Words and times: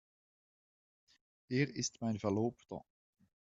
Er 1.51 1.69
ist 1.75 2.01
mein 2.01 2.17
Verlobter. 2.17 2.83